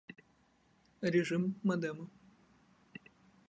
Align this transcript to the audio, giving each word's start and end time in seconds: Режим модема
Режим 1.01 1.55
модема 1.63 2.09